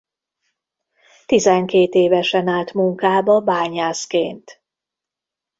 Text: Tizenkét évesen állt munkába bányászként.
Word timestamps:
Tizenkét 1.25 1.93
évesen 1.93 2.47
állt 2.47 2.73
munkába 2.73 3.39
bányászként. 3.39 4.61